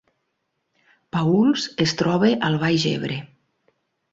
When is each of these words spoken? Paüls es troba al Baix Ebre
Paüls 1.17 1.67
es 1.85 1.95
troba 2.01 2.33
al 2.49 2.59
Baix 2.65 2.87
Ebre 2.95 3.19